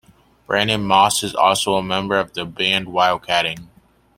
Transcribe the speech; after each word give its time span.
Brandon 0.47 0.81
Moss 0.83 1.21
is 1.21 1.35
also 1.35 1.75
a 1.75 1.83
member 1.83 2.17
of 2.17 2.33
the 2.33 2.43
band 2.43 2.87
Wildcatting. 2.87 3.67